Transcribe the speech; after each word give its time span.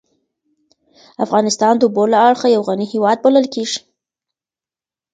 افغانستان 1.25 1.73
د 1.77 1.81
اوبو 1.87 2.03
له 2.13 2.17
اړخه 2.27 2.47
یو 2.55 2.61
غنی 2.67 2.87
هېواد 2.93 3.17
بلل 3.25 3.45
کېږی. 3.53 3.79